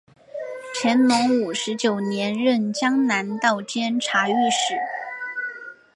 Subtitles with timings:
[0.73, 4.73] 乾隆五十九年任江南道监察御史。